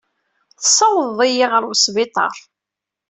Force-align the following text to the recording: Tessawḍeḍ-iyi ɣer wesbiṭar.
Tessawḍeḍ-iyi 0.59 1.45
ɣer 1.51 1.63
wesbiṭar. 1.67 2.35